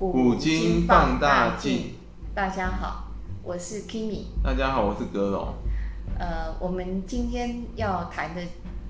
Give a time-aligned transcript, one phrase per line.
[0.00, 1.90] 古今放大镜。
[2.34, 3.04] 大家好，
[3.42, 4.22] 我是 Kimi。
[4.42, 5.54] 大家好，我是格龙。
[6.18, 8.40] 呃，我们今天要谈的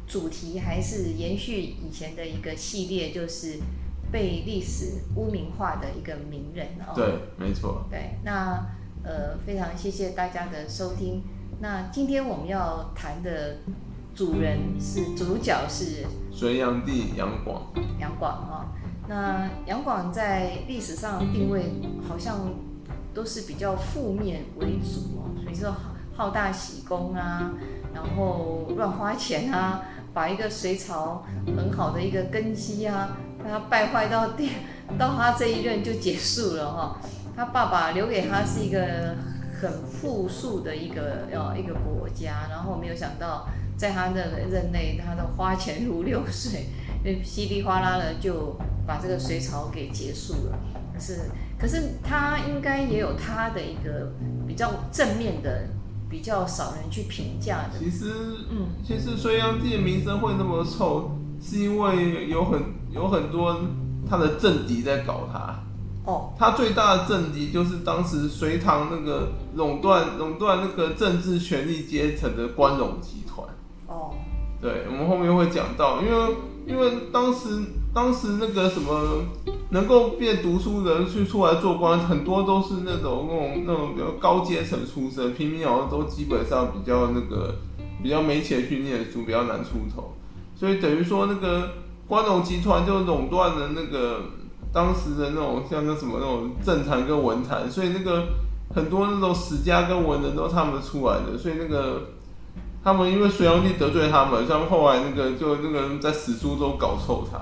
[0.07, 3.59] 主题还是延续以前的一个系列，就是
[4.12, 6.95] 被历史污名化的一个名人哦。
[6.95, 7.84] 对，没错。
[7.90, 8.64] 对，那
[9.02, 11.24] 呃，非常谢谢大家的收听。
[11.58, 13.56] 那今天我们要谈的
[14.14, 17.64] 主人是主角是隋炀帝杨广。
[17.98, 18.66] 杨广哈。
[19.11, 21.64] 那杨广在历史上定位
[22.09, 22.55] 好像
[23.13, 25.75] 都是比较负面为主哦，所以说
[26.14, 27.50] 好大喜功啊，
[27.93, 29.83] 然后乱花钱啊，
[30.14, 34.50] 把一个隋朝很好的一个根基啊，他败坏到第
[34.97, 37.00] 到他这一任就结束了哈。
[37.34, 39.17] 他爸爸留给他是一个
[39.61, 43.48] 很富庶的一个呃一个国家，然后没有想到
[43.80, 46.66] 在他的任内，他的花钱如流水，
[47.25, 48.58] 稀里哗啦的就。
[48.86, 50.58] 把这个隋朝给结束了，
[50.92, 51.20] 可是
[51.56, 54.10] 可是他应该也有他的一个
[54.48, 55.68] 比较正面的，
[56.08, 57.78] 比较少人去评价的。
[57.78, 58.12] 其实，
[58.50, 63.60] 嗯，其实隋炀帝的名声会那么臭，是因为有很有很多
[64.08, 65.62] 他的政敌在搞他。
[66.05, 72.94] 哦，他最大的政敌就是当时隋唐那个垄断垄断那个政治权力阶层的关陇。
[73.91, 74.14] 哦，
[74.62, 77.62] 对，我们后面会讲到，因为因为当时。
[77.92, 79.24] 当时那个什么
[79.70, 87.56] 能够变读书人去出来做官，很多都是那种那种那种比较高阶层出身，平民好像都基本上比较那个
[88.00, 90.12] 比较没钱去念书，比较难出头。
[90.55, 91.68] 所以等于说那个
[92.06, 94.20] 关陇集团就垄断了那个
[94.72, 98.28] 当时的那种像那什么那种政坛跟文坛，所以那个
[98.72, 102.02] 很多那种史家跟文人都是他们出来的，所以那个。
[102.83, 107.39] 他们因为隋炀帝得罪他们，像后来那个就那个人在史书中搞臭他。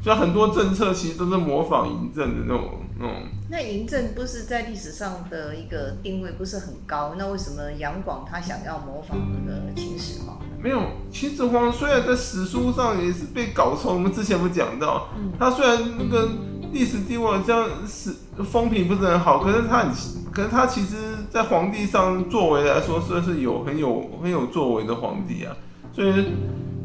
[0.00, 3.14] 就很多政策其实都是模仿嬴政的那种那种。
[3.50, 10.38] 那嬴政不是在历史上的一个定位不是很高，那为什么杨广他想要模仿那个秦始皇？
[10.62, 10.80] 没有，
[11.12, 16.28] 秦始皇虽然在史书上也是被搞臭，我们之前不讲到，嗯、他虽然那个
[16.72, 18.14] 历史地位好像史
[18.48, 19.90] 风评不是很好，可是他很，
[20.32, 20.96] 可是他其实
[21.30, 25.56] 在皇帝上作为来说，算是有很有很有作为的皇帝啊，
[25.92, 26.26] 所以。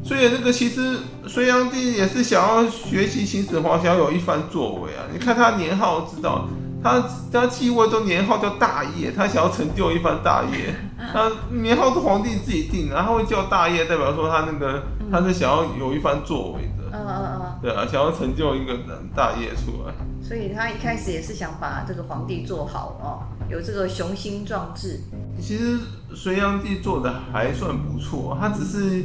[0.06, 5.08] 所以这个其实隋炀帝也是想要学习秦始皇，想要有一番作为啊！
[5.14, 6.46] 你看他年号，知道
[6.84, 7.02] 他
[7.32, 10.76] 他继位都年号叫大业，他想要成就一番大业。
[11.14, 16.73] 他年号是皇帝自己定的，他会叫大业，代表说他那个他是想要有一番作为的。
[16.94, 17.60] 嗯嗯嗯。
[17.62, 18.78] 对啊，想要成就一个
[19.16, 19.94] 大业出来。
[20.22, 25.02] 所以他一开始也是想把这个皇帝做好哦，有这个雄心壮志。
[25.42, 25.80] 其实
[26.16, 29.04] 隋炀帝做的还算不错，他只是。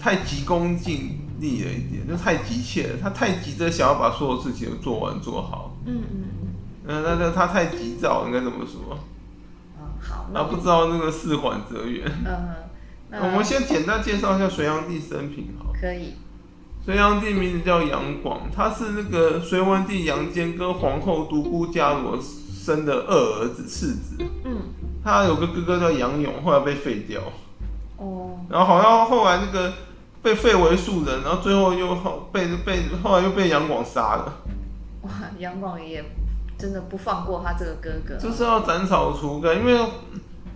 [0.00, 2.98] 太急功近利了一点，就太急切了。
[3.02, 5.74] 他太急着想要把所有事情都做完做好。
[5.86, 6.48] 嗯嗯嗯。
[6.86, 8.96] 那那他太急躁，应该怎么说？
[9.76, 10.26] 嗯，好。
[10.32, 12.08] 那不知道那个事缓则圆。
[12.24, 12.48] 嗯。
[13.10, 15.72] 那我们先简单介绍一下隋炀帝生平，好。
[15.72, 16.14] 可以。
[16.84, 24.16] 隋炀帝名字叫杨广，他是那个隋文帝杨坚跟皇后独孤伽罗生的二儿子次子。
[24.44, 24.56] 嗯。
[25.04, 27.20] 他有个哥哥叫杨勇，后来被废掉。
[27.96, 28.38] 哦。
[28.48, 29.72] 然后好像后来那个。
[30.20, 34.34] 被废为庶人，然后最后又后被被后来又被杨广杀了。
[35.02, 36.04] 哇，杨广也
[36.58, 39.78] 真的不放过他这个哥哥，就是要斩草除根，因为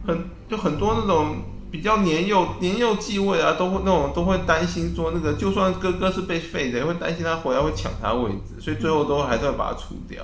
[0.04, 1.36] 很就很多那种
[1.72, 10.22] 比较年幼年幼继位啊，都会那种都会担心说那个就算哥哥是被废的，也会担心他回来会抢他位置，所以最后都还是要把他除掉。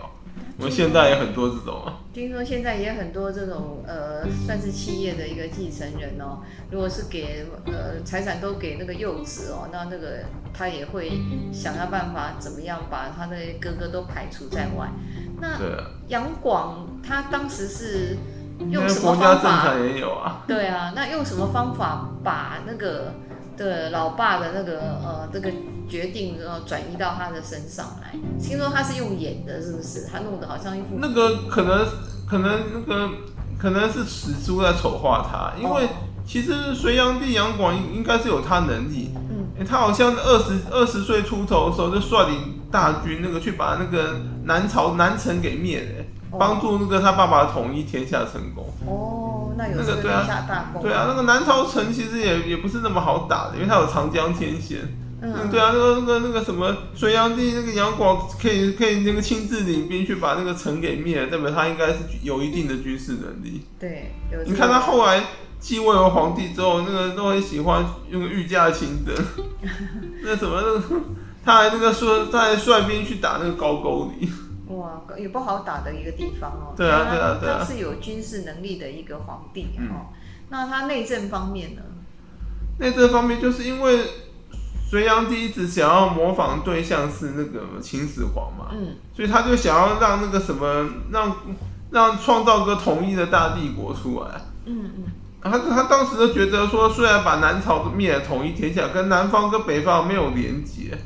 [0.58, 6.40] 我们现在也很多这种啊，听说现在也很多这种呃，算是企业的一个继承人哦。
[6.70, 11.12] 如果是给呃财产都给那个幼子哦，那那个他也会
[11.52, 14.90] 想要办法怎么样把他的哥哥都排除在外。
[15.40, 15.56] 那
[16.08, 18.16] 杨广他当时是
[18.70, 19.74] 用什么方法？
[19.74, 20.42] 也有啊。
[20.46, 23.14] 对啊，那用什么方法把那个
[23.56, 25.50] 的老爸的那个呃这个。
[25.88, 28.12] 决定然后转移到他的身上来。
[28.38, 30.06] 听说他是用演的，是不是？
[30.06, 31.86] 他弄得好像一副那个可能
[32.28, 33.08] 可能那个
[33.58, 35.88] 可能是史书在丑化他，因为
[36.26, 39.14] 其实隋炀帝杨广应该是有他能力。
[39.30, 46.04] 嗯，他好像二十二十岁出头的时候就率领大军那个去把那个南朝南城给灭了，
[46.36, 48.66] 帮助那个他爸爸统一天下成功。
[48.86, 50.82] 哦，那有那个对啊大功。
[50.82, 54.80] 对啊，那个南朝陈其实也也不是那么好打的，因为他有长江天险。
[55.20, 63.64] 嗯，对啊，那个那个那个什么隋炀帝那个杨广可以可以那个亲自领兵去把那个陈给灭了，代表他应该是有一定的军事能力。
[63.80, 64.12] 对，
[64.46, 65.24] 你看他后来
[65.58, 69.12] 继位为皇帝之后，那个都很喜欢用御驾亲征，
[70.22, 70.82] 那什么那个
[71.44, 74.30] 他还那个说他还率兵去打那个高句丽。
[75.18, 76.74] 也不好打的一个地方哦。
[76.76, 77.58] 对啊，对啊，对啊。
[77.58, 79.80] 他是有军事能力的一个皇帝哦。
[79.80, 80.06] 嗯、
[80.50, 81.82] 那他内政方面呢？
[82.78, 84.04] 内政方面，就是因为
[84.90, 91.36] 隋炀帝一直想要模仿对象是那个秦始皇嘛，嗯，所以他就想要让那个什么，让
[91.90, 94.40] 让创造个统一的大帝国出来。
[94.66, 95.04] 嗯嗯。
[95.40, 100.98] 他他当时就觉得说，虽然把南朝灭了，统一天下，跟南方跟北方没有连结，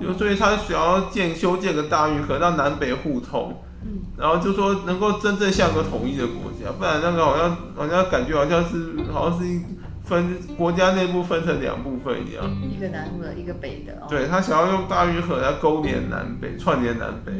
[0.00, 3.62] 就所以他想要建修建个大运河，让南北互通。
[3.82, 4.00] 嗯。
[4.16, 9.60] 然后就说能够真正像个统一的国家，不然那个好像好像感觉好像是好像是
[10.02, 12.44] 分国家内部分成两部分一样。
[12.62, 13.92] 一个南的，一个北的。
[14.08, 17.32] 对，他想要用大运河来勾连南北，串联南北。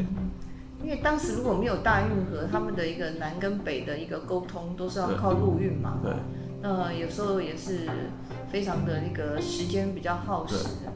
[0.81, 5.97] 因为当时如果没有大运河，他们的一个南跟北的一个沟通都是要靠陆运嘛。
[6.01, 6.13] 对。
[6.61, 7.87] 那有时候也是
[8.51, 10.55] 非常的那个时间比较耗时，
[10.85, 10.93] 嗯，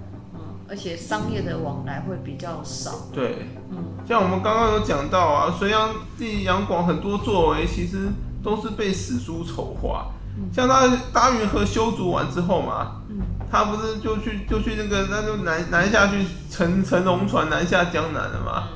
[0.74, 3.08] 而且商业的往来会比较少。
[3.14, 3.78] 对，嗯，
[4.08, 8.10] 像我们刚刚有讲到啊，隋炀帝杨广很多作为其实
[8.44, 10.08] 都是被史书丑化，
[10.52, 13.22] 像他大运河修筑完之后嘛，嗯，
[13.52, 18.70] 他不是就去就去那个那就南南下去乘乘龙船南下江南了嘛。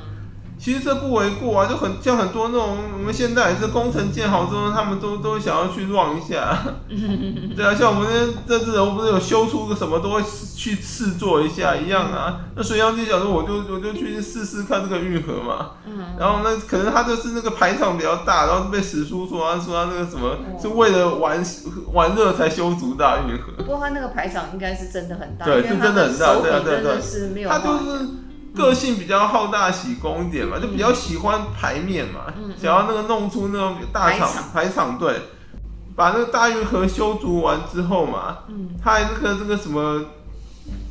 [0.58, 6.58] 其实这不为过啊，就很像很多那种我们现在也是工程建好之后，他们都都想要去 run 一下，
[7.56, 8.08] 对啊，像我们
[8.46, 10.20] 这这次我不是有修出个什么都会
[10.56, 12.40] 去试做一下一样啊。
[12.56, 15.70] 那隋炀帝想说，我就我就去试试看这个运河嘛，
[16.18, 21.40] 然后那，可能他就是那个排场比较大，然后被史书说他说他那个什么是为了玩
[21.92, 23.52] 玩乐才修足大运河。
[23.58, 28.06] 不过他那个排场应该是真的很大，对，是真的很大，对啊对对，是没有他就是。
[28.58, 34.28] 个性比较好大喜功一点嘛，就比较喜欢排面嘛，嗯、想要那个弄出那种大场。
[34.52, 35.14] 排场对，
[35.96, 40.04] 把那个大运河修筑完之后嘛，嗯，他还那个这个什么，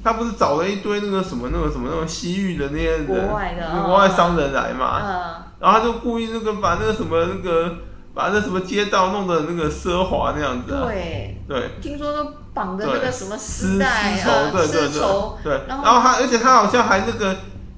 [0.03, 7.75] 他不是找了一堆那个什么那个什么那种西域的那些人，国外的国外商人来嘛，嗯，然后他就故意那个把那个什么那个
[8.13, 11.33] 把那什么街道弄得那个奢华那样子，啊，对。
[11.47, 17.35] 对，听说都绑的那个什么丝带啊，丝绸，对，然后他而且他好像还那个。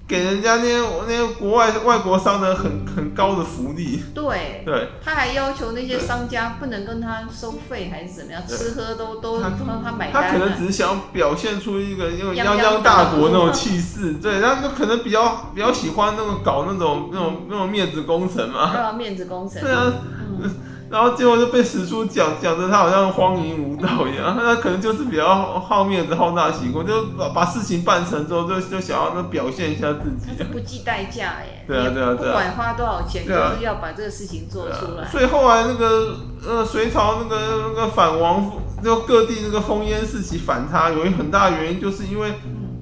[0.09, 9.51] 给人家那些那些国外外国商人很很高的福利，对对，他还要求那些商家不能跟他收费还是怎么样，吃喝都都他
[9.85, 10.23] 他买单。
[10.23, 19.93] 他可能只是想表现出一个那种泱泱大国那种 气势，对，他就可能比较比较喜欢那种搞那种那种那种面子工程嘛，面子工程，对啊。
[20.41, 20.51] 嗯
[20.89, 30.31] 然后结果就被史书讲讲的他好像荒淫无道一样， 他可能就是比较好面子、好大喜功，就把把事情办成之后，就就想要那表现一下自己。
[30.31, 35.07] 他是不计代价耶，对啊对啊对啊，不管花多少钱，就是要把这个事情做出来。
[35.07, 36.15] 所以后来那个
[36.47, 37.37] 呃隋朝那个
[37.75, 38.51] 那个反王，
[38.83, 42.33] 就各地那个烽烟四起反他，有一很大原因就是因为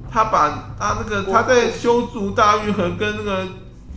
[0.09, 3.45] 他把他那个他在修筑大运河跟那个。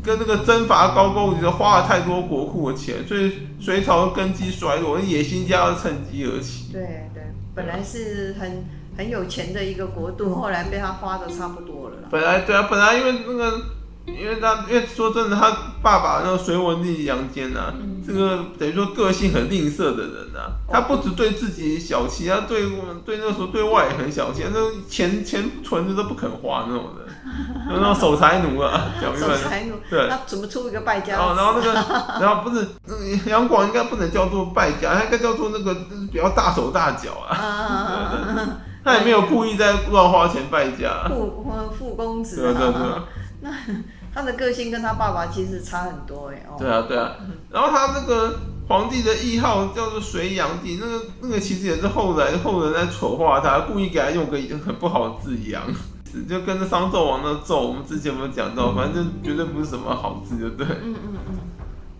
[0.03, 6.73] 跟那个征伐高句丽，花了太多国库的钱，所以隋朝根基衰落，野心家要趁机而起。
[6.73, 7.23] 对对，
[7.55, 8.65] 本来是很
[8.97, 11.97] 很有钱的一个国度，后来被他花的差不多了。
[12.11, 13.61] 本来对啊，本来因为那个。
[14.07, 15.51] 因为他，因为说真的，他
[15.83, 17.73] 爸爸那个隋文帝杨坚呐，
[18.05, 20.53] 这个等于说个性很吝啬的人呐、啊。
[20.69, 22.63] 他不只对自己小气，他对
[23.05, 24.59] 对那时候对外也很小气，那
[24.89, 27.10] 钱钱存着都不肯花那种人，就
[27.69, 29.29] 那种守财奴啊， 讲明白。
[29.29, 29.75] 守财奴。
[29.89, 30.09] 对。
[30.09, 31.17] 他怎么出一个败家？
[31.19, 31.73] 哦，然后那个，
[32.21, 32.67] 然后不是，
[33.29, 35.75] 杨广应该不能叫做败家，他应该叫做那个
[36.13, 37.37] 比较大手大脚啊。
[37.37, 38.13] 啊
[38.83, 41.07] 他也没有故意在乱花钱败家。
[41.09, 41.45] 富
[41.79, 42.43] 富公子。
[42.43, 42.83] 对对对。
[43.43, 43.51] 那。
[44.13, 46.57] 他的个性跟他爸爸其实差很多哎哦。
[46.59, 47.13] 对啊对啊，
[47.49, 55.63] 然后他那个皇帝的谥号叫做隋炀帝，那个那个其实也是后来后人在丑化他，故意给他用个很不好的字“杨”，
[56.29, 58.73] 就跟着商纣王的“纣”，我们之前有没有讲到？
[58.75, 60.67] 反正就绝对不是什么好字，就对。
[60.67, 61.39] 嗯嗯嗯。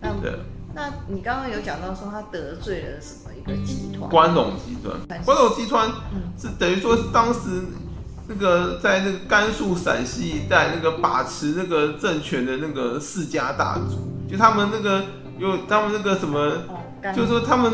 [0.01, 0.39] 那对，
[0.73, 4.09] 那你刚刚有讲到说他得罪了什么一个集团？
[4.09, 5.23] 关陇集团。
[5.25, 5.89] 关陇集团
[6.37, 7.63] 是等于说是当时。
[8.27, 13.97] 那个在那个甘肃、陕西一带，那个把持那个政权的那个世家大族，
[14.29, 15.03] 就他们那个
[15.37, 16.49] 有他们那个什么，
[17.13, 17.73] 就是说他们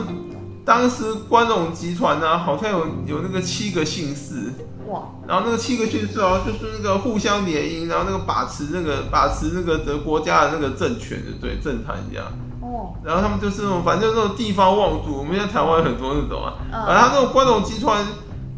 [0.68, 4.52] 当时关陇集团呢、啊，好像有有那个七个姓氏，
[4.90, 12.26] 哇，然后那个七个姓氏哦，就是那个互相联姻，然后那个把持那个把持那个德国家的那个政权的，对，政坛一样，
[12.60, 18.06] 哦，然后他们就是那种反正那种地方望族，我们现在台湾很多那种啊，反正他那种关陇集团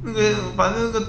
[0.03, 0.19] 那个
[0.57, 1.05] 反正那个。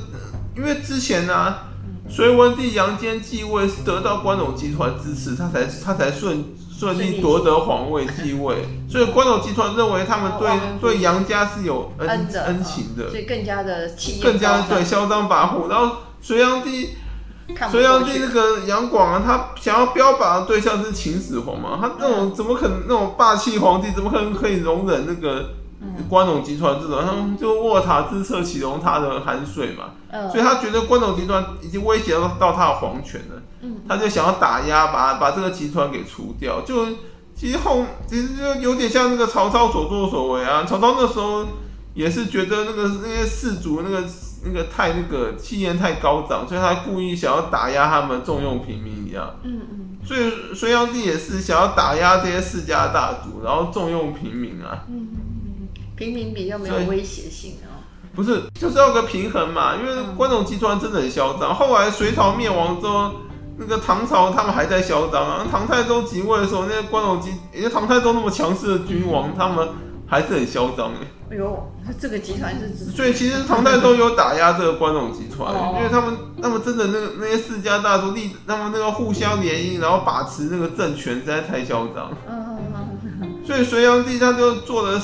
[0.56, 1.68] 因为之前呢、啊，
[2.08, 6.44] 隋文帝杨坚继位是得到关陇集团支持，他才他才顺
[6.80, 15.68] 顺利夺得皇位继位， 所以关陇集团认为他们对对杨家是有恩恩情的，所以更加的气，更加对嚣张跋扈。
[15.68, 16.90] 然后隋炀帝
[17.70, 25.50] 隋炀帝那个杨广啊，他想要标榜的对象是秦始皇嘛，他那种怎么可能那种霸气皇帝，怎么可能可以容忍那个
[26.08, 27.04] 关陇集团这种？
[27.04, 29.90] 他们就卧塔之侧岂容他的酣睡嘛，
[30.30, 33.42] 所以他觉得关陇集团已经威胁到到他的皇权了，
[33.88, 36.60] 他就想要打压，把把这个集团给除掉。
[36.62, 36.86] 就
[37.34, 41.46] 其实后其实就有点像那个曹操所作所为啊，曹操那时候
[41.94, 44.04] 也是觉得那个那些士族那个。
[44.42, 49.34] 那个太那个气焰太高涨，所以他故意想要打压他们，重用平民一样。
[49.42, 49.98] 嗯嗯。
[50.02, 54.86] 所以隋炀帝也是想要打压这些世家大族，然后重用平民啊。
[54.88, 55.09] 嗯嗯。
[56.00, 57.84] 平民比较没有威胁性哦。
[58.14, 59.76] 不是，就是要个平衡嘛。
[59.76, 61.54] 因为关陇集团真的很嚣张。
[61.54, 63.12] 后来隋朝灭亡之后，
[63.58, 65.46] 那个唐朝他们还在嚣张啊。
[65.50, 69.68] 唐太宗即位的时候，那些关陇集，因为唐太宗那么强势的君王，他们
[70.06, 71.06] 还是很嚣张哎。
[71.32, 82.58] 哎呦，这个集团是指，所以其实唐太宗有打压这个关陇集团，因为他们他们真的那个那些世家大族立，他们那个互相联姻，然后把持那个政权实在太嚣张嗯
[83.20, 83.44] 嗯。
[83.44, 84.98] 所以隋炀帝他就做了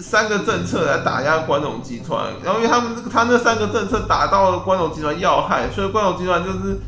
[0.00, 6.78] 三个政策来打压关陇集团，然后因为他们这个他那三个政策打到了关陇集团要害，所以关陇集团就是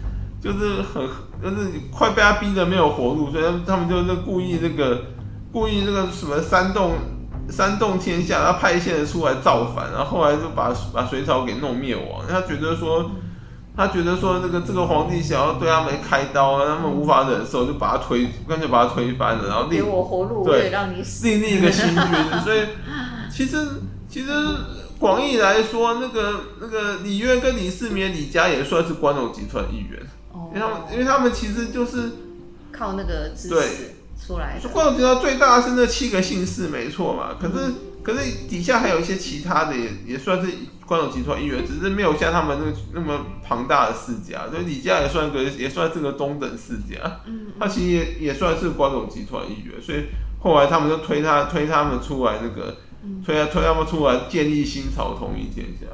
[0.40, 1.02] 就是很
[1.42, 5.02] 就是快被他逼得没有活路，所以他们就是故意那个
[5.52, 6.92] 故意那个什么煽动。
[7.48, 12.24] 煽动天下，他派一些人出来造反，然后后来就把把隋朝给弄灭亡。
[12.28, 13.10] 他觉得说，
[13.80, 22.40] 他觉得说，那个这个皇帝想要对他们开刀，他们无法忍受，就把他推，干脆把他推翻了，然后给我活路，对，让你死，另立一个新君。
[22.44, 22.60] 所以
[23.32, 23.56] 其实
[24.06, 24.30] 其实
[24.99, 29.99] 广义来说，那个那个李渊跟李世民、李家也算是关陇集团一员，
[30.52, 32.10] 因为他们因为他们其实就是
[32.70, 33.94] 靠那个支持。
[34.26, 37.30] 出来，关陇集团最大的是那七个姓氏，没错嘛。
[37.40, 37.72] 可是，
[38.02, 40.49] 可是底下还有一些其他的也，也也算是
[40.90, 44.49] 关陇集团一员，只是没有像他们那那么庞大的世家。
[44.50, 47.20] 所以李家也算个，也算是个中等世家。
[47.26, 49.80] 嗯，他其实也也算是关陇集团一员。
[49.80, 50.06] 所以
[50.40, 52.78] 后来他们就推他，推他们出来，那个
[53.25, 55.87] 推他推他们出来建立新朝，统一天下。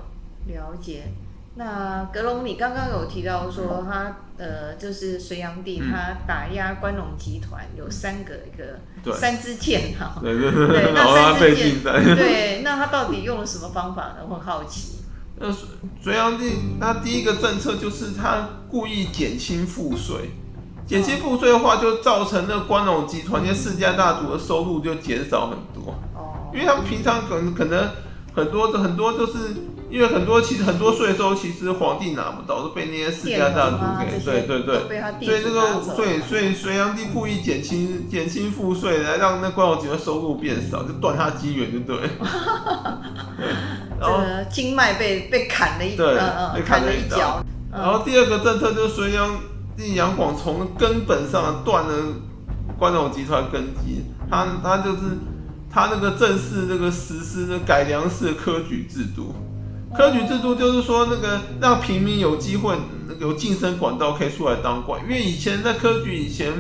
[0.51, 1.13] 了解。
[1.59, 8.79] 那格隆，你刚刚有提到说他呃，就是隋炀帝他打压关陇集团有三个一个
[9.15, 11.83] 三支箭哈，对对对，对，那三支箭，
[12.15, 14.17] 对，那他到底用了什么方法呢？
[14.29, 14.99] 我很好奇。
[15.39, 15.69] 那隋
[16.03, 20.33] 隋炀帝他第一个政策就是他故意减轻赋税，
[20.87, 27.89] 减轻赋税的话就造成那关陇集团那世家大族的收入就减少很多，哦，因为他们平常可能可能
[28.35, 29.33] 很多的很多就是。
[29.89, 41.97] 因为很多其实很多税收其实皇帝拿不到，都被那些世家大族给，对对对，所以这个所以所以隋炀帝故意减轻减轻赋税，来让那关陇集团收入变少，就断他机缘，就对。
[43.99, 44.19] 然后
[44.51, 46.15] 经脉被被砍了一，对，
[46.55, 47.43] 被砍了一脚。
[47.73, 49.39] 然后第二个政策就是隋炀
[49.77, 51.95] 帝杨广从根本上断了
[52.77, 54.99] 关陇集团根基，他他就是
[55.71, 59.35] 他那个正式那个实施那改良式的科举制度。
[59.97, 62.77] 科举制度就是说，那个让平民有机会，
[63.19, 65.03] 有晋升管道可以出来当官。
[65.03, 66.53] 因为以前在科举以前，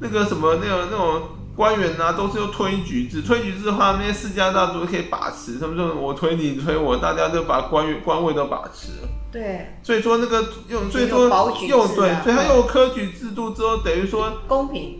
[0.00, 1.22] 那个什么那个那种
[1.56, 3.22] 官员啊，都是用推举制。
[3.22, 9.08] 推举制的话，那些世家大族可以把持，他们说我推你，你推我，大家就把官员官位都把持了。
[9.30, 9.74] 对。
[9.82, 11.28] 所以说那个用，所以说
[11.68, 14.98] 用对，所以他用科举制度之后，等于说公平。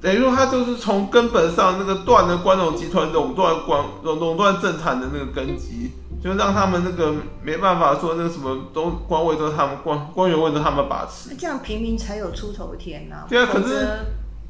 [0.00, 5.90] 等于说他就是从根本上那个断了关陇集团垄断官垄垄断政坛的那个根基。
[6.20, 13.26] 就让他们那个没办法说那个什么都官位都是他们官官员位都他们把持，那这样平民才有出头天呐、啊。
[13.28, 13.86] 对啊，可是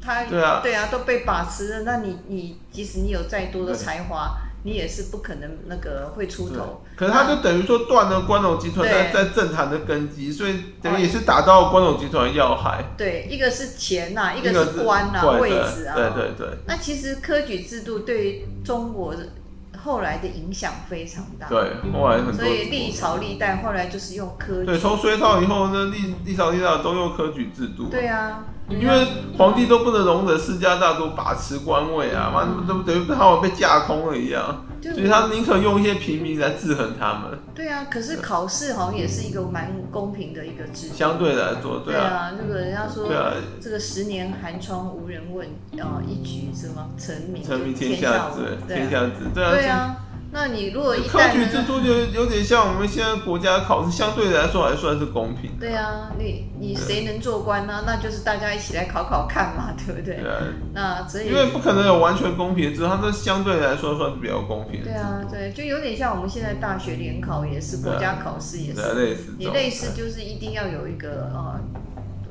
[0.01, 4.31] 他对啊对啊都被把持了，那你你即使你有再多的才华，
[4.63, 6.81] 你也是不可能那个会出头。
[6.95, 12.83] 可是他就等于说断了关陇集团在在政坛的根基，所以等于也是打到关陇集团的要害。
[12.97, 15.93] 对，一个是钱呐、啊，一个是官呐、啊，位置啊。
[15.95, 16.47] 对对对。
[16.65, 19.27] 那其实科举制度对于中国的。
[19.83, 28.45] 后来的影响非常大，对，后来很多，所以历朝历代后来就是用科举，对，从隋朝以后呢，历历朝历代都用科举制度，对啊。
[28.69, 37.37] 因为皇帝都不能容忍世家大族把持官位啊，嘛、嗯，都等于他们被架空了一样，就所以他宁可用一些平民来制衡他们。
[37.53, 40.95] 对啊，可是考试好像也是一个蛮公平的一个制度。
[40.95, 42.31] 相对来说，对啊。
[42.37, 49.51] 这个人家说，啊、这个十年寒窗无人问，呃，一举什么成名，成名天下知，天下知，对啊。
[49.51, 49.95] 对啊
[50.31, 55.49] 那你如果一科举制度就有点像我们现在国家考试，相对来说还算是公平。
[55.59, 57.83] 对啊，你你谁能做官呢？
[57.87, 60.17] 那就是大家一起来考考看嘛，对不对？
[60.17, 60.37] 对啊。
[60.71, 64.83] 那所以因为不可能有完全公平，只是它这相对来说算是比较公平。
[64.83, 69.33] 对啊，对，就有点像我们现在大学联考也是国家考试也是，类似。
[69.37, 71.59] 你类似就是一定要有一个呃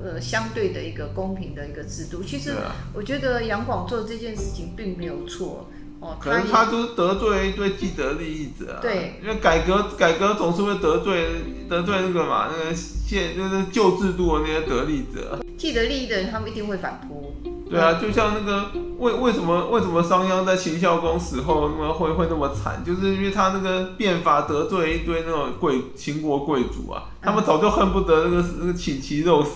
[0.04, 2.22] 呃相对的一个公平的一个制度。
[2.22, 2.54] 其实
[2.94, 5.68] 我觉得杨广做这件事情并没有错。
[6.00, 8.78] 哦，可能他就是得罪一堆既得利益者啊。
[8.80, 11.26] 对，因为改革改革总是会得罪
[11.68, 15.38] 得罪那个嘛，那个现就是旧制度的那些得利者。
[15.56, 17.34] 既得利益的人，他们一定会反扑。
[17.68, 29.50] 对啊，就像那个为为什么为什么商鞅在秦孝公死后那么会会那么惨，就是因为他那个变法得罪一堆那种贵秦国贵族啊，他们早就恨不得那个那个请其肉食。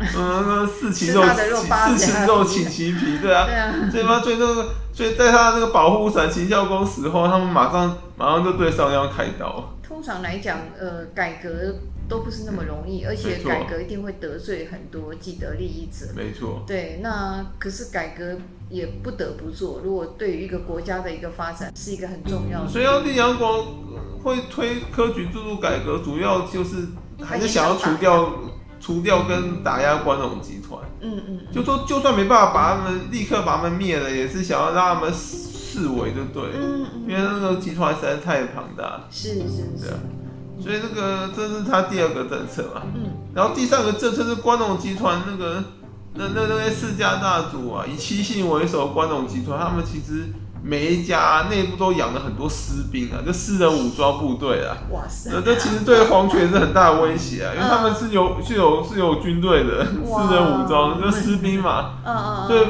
[0.16, 3.46] 嗯，那四其肉，四其肉，请其皮，对啊，
[3.90, 4.68] 所以嘛，所以那个，
[5.00, 9.72] 所以在他那个保护伞秦孝公死后，他们马上马上就对商鞅开刀。
[9.82, 11.74] 通常来讲，呃，改革
[12.06, 16.12] 都不是那么容易，而且改革一定会得罪很多既得利益者。
[16.14, 16.62] 没错。
[16.66, 18.36] 对，那可是改革
[18.68, 22.68] 也不得不做，如果对于一个国家的一个发展是一个很重要的。
[22.68, 23.58] 隋炀帝杨广
[24.22, 26.88] 会推科举制度改革，主要就是
[27.24, 28.30] 还是想要除掉。
[28.80, 39.92] 除掉跟打压关陇集团，嗯嗯，就说就算没办法把他们立刻把他们灭了，也是想要让他们视为，就对，嗯嗯，因为那个集团实在太庞大，是是是，
[40.58, 45.62] 所以这个这是他第二个政策嘛，嗯，然后第三个政策是关陇集团那个
[46.14, 50.26] 那那那些世家大族啊，以七姓为首关陇集团，他们其实。
[50.62, 54.76] 每一家内部都养了很多私兵啊，就私人武装部队啊。
[54.90, 55.30] 哇塞！
[55.32, 61.92] 那这其实对皇权是很大的威胁啊，因为他们是有是有是有军队的私人武装，就私兵嘛。
[62.04, 62.48] 嗯嗯。
[62.48, 62.66] 对，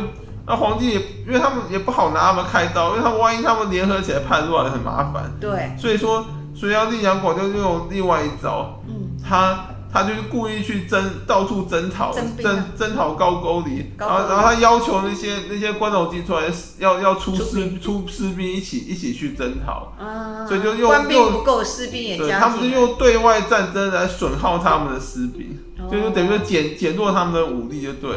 [0.46, 5.32] 那皇帝也因为他们也不好拿他们开刀，因为他们万一他们联合起来叛乱，很麻烦。
[5.40, 5.74] 对。
[5.76, 8.80] 所以说，隋炀帝杨广就用另外一招。
[8.86, 9.18] 嗯。
[9.28, 9.66] 他。
[9.92, 16.44] 他就是故意去征，到处征讨，征征讨高句丽，然后然后他要求那些那些关陇集团
[16.78, 28.10] 要要出士出士兵一起一起去征讨，啊，所以就用官兵不够，士兵也加对，他们就用对外战争来损耗他们的士兵，哦、就是等于说减减弱他们的武力就对。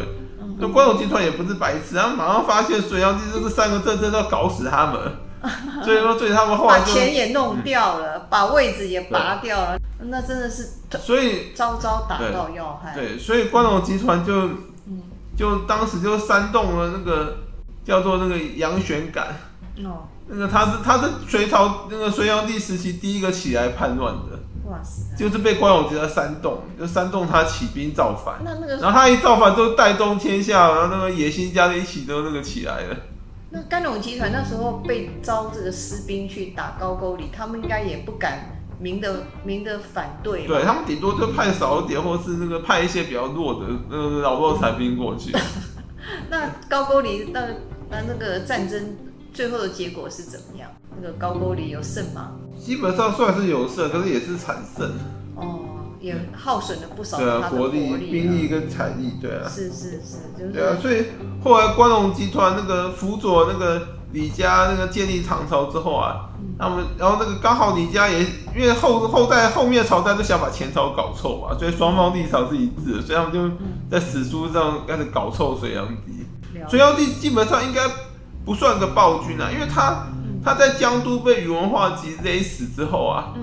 [0.59, 4.99] 那、嗯、关陇集团也不是白痴，他们马上发现隋炀帝这三个政策都要搞死他们。
[5.83, 12.93] 所以说，对他们后来把钱也弄掉了，嗯、把位置也拔掉了，那真的是所以招招打到要害。
[12.95, 14.33] 对，所以关陇集团就、
[14.87, 15.01] 嗯、
[15.35, 17.39] 就当时就煽动了那个
[17.83, 19.35] 叫做那个杨玄感。
[19.83, 24.39] 哦，那个他是他是隋朝那个隋炀帝时期第一个起来叛乱的。
[24.71, 25.13] 哇塞！
[25.17, 28.35] 就是被关陇集团煽动，就煽动他起兵造反。
[28.45, 32.95] 那那个，然后他一造反就带动天下，然后那个野心家的一起都那个起来了。
[33.55, 40.47] 那甘陇集团那时候被招这个士兵去打高句丽，他们应该也不敢明的明的反对。
[40.47, 45.31] 对，他们顶多就派少一点，或是那个派一些比较弱的呃老弱残兵过去。
[46.31, 47.41] 那高句丽那
[47.91, 48.97] 那那个战争
[49.31, 50.67] 最后的结果是怎么样？
[50.99, 52.31] 那个高句丽有胜吗？
[52.59, 54.91] 基本上算是有胜，可是也是惨胜。
[56.03, 56.05] 哦。
[56.05, 61.05] 也耗损了不少对啊，国力、兵力跟财力，对啊，是是是，就是对啊，所以
[61.41, 68.19] 后来关陇集团那个辅佐那个李家那个建立唐朝之后啊，他们然后那个刚好李家也
[68.53, 73.49] 因为后后代后面朝代都想把前朝搞臭嘛，所以双方立场是一致的，所以他们就
[73.89, 76.25] 在史书上开始搞臭隋炀帝。
[76.67, 77.81] 隋炀帝基本上应该
[78.43, 80.07] 不算个暴君啊，因为他
[80.43, 83.33] 他在江都被宇文化及勒死之后啊。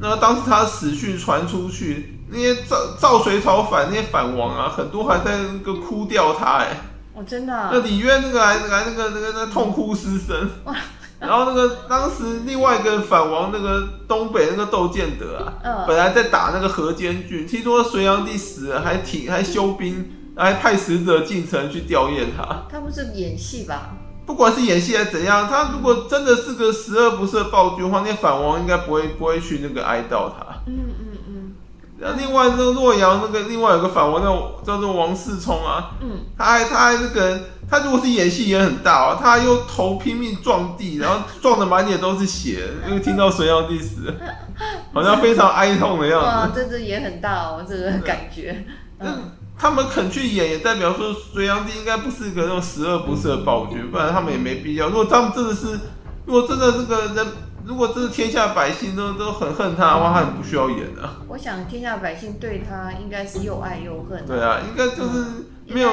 [0.00, 6.76] 那当时他的死讯传出去，那些赵赵隋朝反那些反王啊，很多还在那个哭掉他哎、欸，
[7.14, 10.74] 哦真的、啊，那李渊那个还还那个那个那痛哭失声，哇。
[11.20, 23.96] 然后那个当时另外一个反王那个东北那个窦建德啊，嗯、本来在打那个河间郡，听说隋炀帝死了，还挺还休兵，还派使者进城去吊唁他，他不是演戏吧？
[24.28, 30.60] 不管是演戏还是怎样，他如果真的是个十恶不赦暴君的话，那反王应该不会不会去那个哀悼他。
[30.66, 31.54] 嗯嗯嗯。
[31.98, 44.14] 然后另外那个洛阳那个另外有个反王叫叫做王世充啊，嗯，他还他还那个他如果是演戏也很大啊，他又头拼命撞地，然后撞的满脸都是血，因为听到隋炀帝死，
[44.92, 46.26] 好像非常哀痛的样子。
[46.26, 48.66] 哇，这这也很大哦，这个感觉。
[49.00, 49.32] 嗯。
[49.58, 54.88] 他们肯去演，也代表说隋炀帝应该不是一个那种十恶不赦的暴君，不然他们也没必要。
[54.88, 55.78] 如果他们真的是，
[56.26, 57.26] 如果真的这个人，
[57.66, 61.08] 如果真的天下百姓都都很恨他的话，他很不需要演的。
[61.26, 64.24] 我想天下百姓对他应该是又爱又恨。
[64.24, 65.92] 对啊，应该就是没有，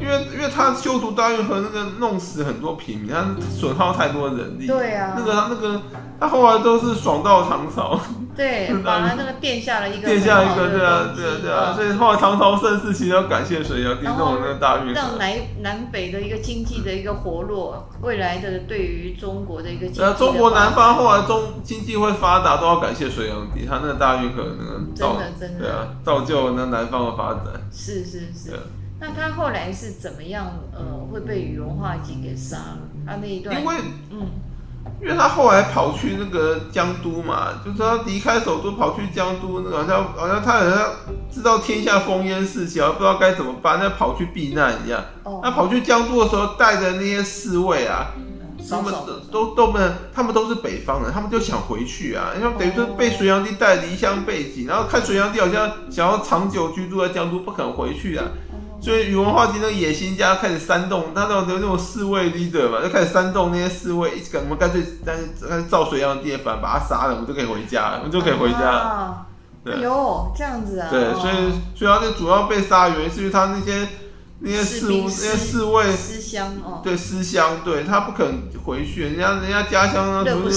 [0.00, 4.66] 因为因为他修筑大运河那个弄死很多平民，他损耗太多人力。
[4.66, 5.80] 对啊，那个他那个
[6.20, 7.98] 他后来都是爽到唐朝。
[8.36, 20.02] 对， 把他那个垫下了一个垫下一个，对啊，对啊，对啊，所以后来唐朝盛世其实要感谢隋炀帝弄那个大运河，让南南北的一个经济的一个活络，未来的对于中国的一个经济。
[20.02, 27.44] 呃，中国南方后来中经济会发达，都要感谢隋炀帝，他那个大运河那个真的真的，对啊，造就那南方的发展。
[27.72, 28.58] 是是是。
[29.06, 30.46] 那他后来是怎么样？
[30.72, 32.78] 呃，会被宇文化及给杀了？
[33.06, 33.74] 他那一段，因为
[34.10, 34.26] 嗯，
[35.02, 40.90] 因为他后来跑去那个江都嘛，就是他离开首都跑去江都，那个好像好像他好像
[41.30, 45.04] 知道天下烽烟四起，不知道该怎么办，那跑去避难一样。
[45.24, 45.40] 哦。
[45.42, 48.06] 他跑去江都的时候，带着那些侍卫啊，
[48.70, 58.24] 他们都都都不能，他们都是北方人，他们就想回去啊，因为等于说被隋炀帝带离乡背井，然后看隋炀帝好像想要长久居住在江都，不肯回去啊。
[58.84, 68.58] 所以宇文化及那个野心家开始煽动，他那种那种侍卫 leader 嘛，就开始煽动那些侍卫，一直干，我们干脆干脆造隋炀帝反，把他杀了，我们就可以回家，我们就可以回家。
[68.68, 69.26] 啊、
[69.64, 70.88] 对，哎呦，这样子啊。
[70.90, 73.88] 对，所以所以他就主要被杀的原因是因为他那些
[74.40, 76.82] 那些侍那些侍卫思乡哦。
[76.84, 78.26] 对，思乡，对他不肯
[78.66, 80.50] 回去，人家人家家乡啊，什么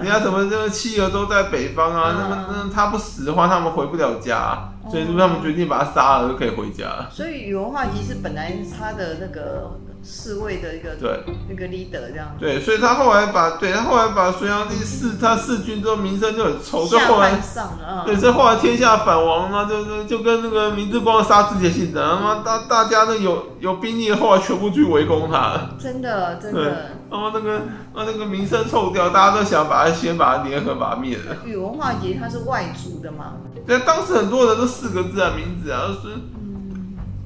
[0.00, 4.70] 人家什么这个妻儿都在北方啊，那么那他不死的话，他们回不了家。
[4.90, 7.08] 所以，他们决定把他杀了，就可以回家。
[7.10, 12.36] 所以，宇文化及是本来是他的那个侍卫的一个对那个 leader 这样。
[12.38, 16.86] 对，所以他后来把对他后来把隋炀帝弑他弑君之后，名声就很臭。
[16.86, 25.58] 就后来上了，对，这后来天下反王嘛，就就就跟那个明治光杀自己的信长，他妈大大家那有有兵力的后来全部去围攻他。
[25.78, 26.90] 真的，真的。
[27.10, 27.62] 然后那个
[27.94, 31.36] 那那个名声臭掉，大家都想把他先把他联合把他灭了。
[31.46, 33.34] 宇文化及他是外族的嘛？
[33.66, 36.16] 对，当时很多人都四个字啊，名字啊，就是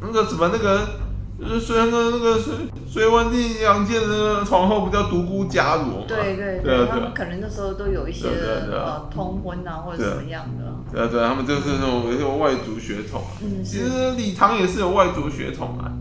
[0.01, 0.87] 那个什么那个，
[1.39, 2.55] 就是隋那个那个隋
[2.87, 6.05] 隋文帝杨建的那个皇后不叫独孤伽罗嘛？
[6.07, 8.29] 对对对，他们可能那时候都有一些
[8.71, 10.75] 呃通婚啊或者什么样的。
[10.93, 13.23] 对啊对啊，他们就是那种有外族血统。
[13.43, 15.93] 嗯，其实李唐也是有外族血统啊。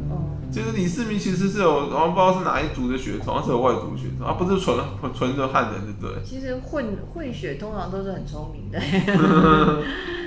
[0.57, 4.75] 其实李世民其实是有，然后不知道是哪一族的血统，他是有外族血统，而不是纯
[5.13, 6.23] 纯的汉人，对不对？
[6.25, 8.79] 其实混混血通常都是很聪明的。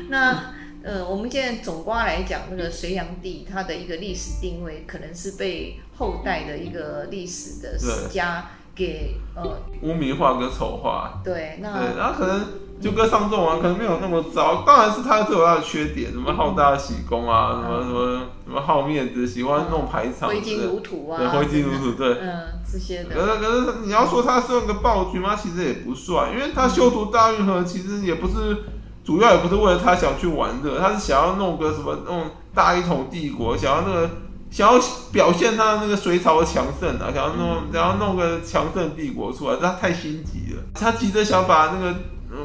[0.09, 0.53] 那
[0.85, 9.43] 呃，我们现在总括来讲，那个隋炀帝他的一个历史定位，可能是被后代的一个历史的史家给呃
[9.83, 11.21] 污名化跟丑化。
[11.23, 12.47] 对，那对，然后可能
[12.81, 23.15] 就跟上纣王可能没有那么糟，当然是他是有他的缺点，什么好大喜功啊，什么什么什么好面子，喜欢弄排场，挥金如土啊，对，挥金如土，对，嗯，这些的。
[23.15, 25.37] 可是可是你要说他算个暴君吗？
[25.37, 28.57] 其实也不算，因为他修图大运河，其实也不是。
[29.03, 34.11] 主要也不是为了他想去玩乐，他是想要弄个什么弄大一统帝国，想要那个
[34.51, 34.81] 想要
[35.13, 41.97] 表现他那个隋朝的强盛啊，想要弄想要弄个强盛帝国出来，他太心急了，他急着想把那个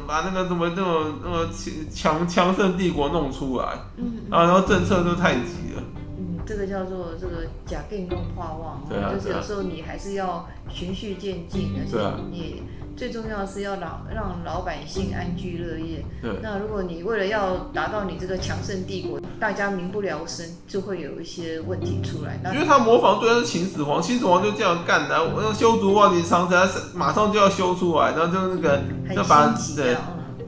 [0.06, 1.48] 把那个什么那种那么
[1.92, 5.82] 强强盛帝国弄出来，嗯，啊然后政策都太急了，
[6.18, 11.98] 嗯，这个叫做这个假定用化望，对啊，就是有时候你还是要循序渐进，而且
[12.30, 12.62] 你。
[12.96, 16.02] 最重要的是要让让老百姓安居乐业。
[16.22, 16.32] 对。
[16.42, 22.40] 那如果你为了要达到你这个强盛帝国，大家民不聊生，就会有一些问题出来。
[22.42, 25.22] 那因为他模仿对，他是秦始皇，秦始皇就这样干的。
[25.34, 26.58] 我要修筑万里长城，
[26.94, 28.80] 马上就要修出来，然后就那个
[29.14, 29.96] 要把对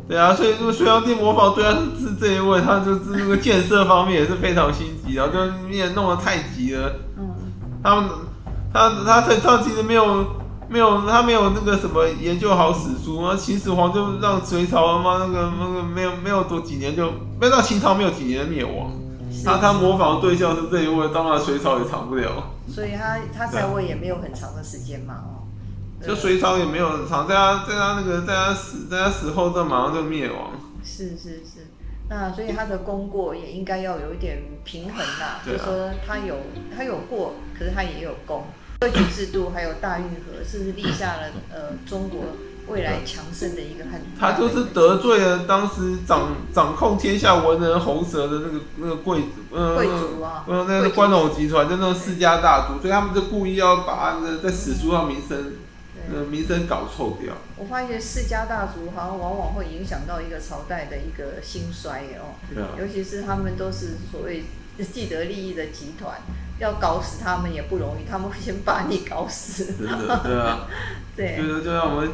[0.09, 6.97] 对啊，所以说隋炀帝模仿对，他是这一位，他就是那个建设方面也是非常心急，然后就也弄得太急了。
[7.19, 7.29] 嗯。
[7.83, 8.09] 他们
[8.73, 10.27] 他他他他其实没有。
[10.69, 13.35] 没有，他没有那个什么研究好史书啊。
[13.35, 18.93] 秦始皇就让隋朝他妈那个那个没有没有多几年就没有到秦朝没有几年灭亡。
[19.45, 22.51] 他他模仿的对象是这一位，当然隋朝也长不了。
[22.69, 25.49] 所以他他在位也没有很长的时间嘛哦。
[26.07, 30.51] 就隋朝也没有很长，在他在他那个在他死在他死后，这马上就灭亡。
[30.85, 31.67] 是是是，
[32.09, 36.37] 那所以他的功过也应该要有一点平衡啦，就是说他有
[36.77, 38.45] 他有过，可是他也有功。
[38.81, 42.27] 科举制度还有大运河，是不是立下了呃中国
[42.69, 44.01] 未来强盛的一个很？
[44.19, 55.55] 他就是得罪了当时掌 掌控天下文人喉舌的那个那个贵族呃贵族啊，呃那个关陇集团就那种世家大族，所以他们就故意要把他的在史书上名声
[56.15, 57.35] 呃名声搞臭掉。
[57.57, 62.39] 我发现世家大族好像往往会影响到一个朝代的一个兴衰哦，
[62.79, 64.45] 尤其是他们都是所谓
[64.93, 66.21] 既得利益的集团。
[66.59, 69.75] 要搞死他们也不容易，他们会先把你搞死。
[69.79, 70.67] 真的，对啊，
[71.17, 72.11] 对，就是就像我们，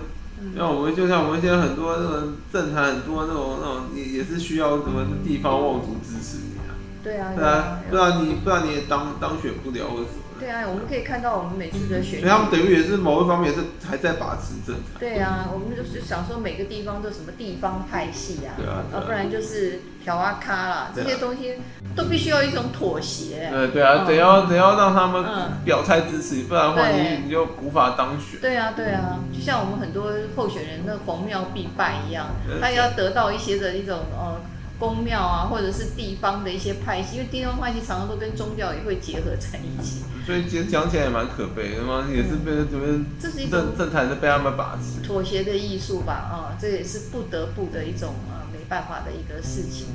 [0.57, 6.77] 像我们，就像我们现在很多那种政坛，很多那种那种也也是需要什么地方望族支持你啊。
[7.03, 10.34] 对啊，对啊，不然你不然你也当当选不了，为什么？
[10.45, 15.01] 对啊，我们可以看到我们每次的选举，所以他们等于也是某一方面也是还在把持政坛。
[15.01, 21.55] 对啊，我们就是想说每个地方都什么地方派系啊，对啊，啊，不然就是调啊咖啦，这些东西
[21.97, 23.49] 都必须要一种妥协。
[23.51, 25.25] 对对啊，得要得要让他们
[25.65, 28.39] 表态支持，不然的话你你就无法当选。
[28.43, 32.27] 对啊对啊，就像我们很多候选人那逢庙必拜一样，
[32.61, 34.41] 他要得到一些的一种呃。
[34.79, 49.87] 宫庙啊，或者是地方的一些派系，因为地方派系常常都跟宗教也会结合在一起，所以其实讲起来也蛮可悲的嘛，也是被这边这是一种政坛是被他们把持，妥协的艺术吧，啊、嗯，这也是不得不的一种啊、呃，没办法的一个事情。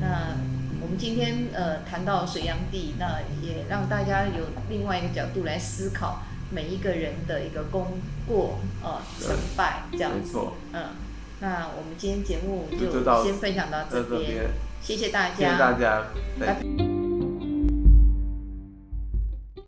[0.00, 0.36] 那
[0.80, 10.38] 我们今天呃谈到水阳地，那也让大家有另外一个角度来思考每一个人的一个功过呃成败这样子，
[10.72, 11.09] 嗯。
[11.40, 14.50] 那我们今天节目就先分享到这边，
[14.82, 16.04] 谢谢大家，谢谢大家，
[16.38, 16.99] 拜拜。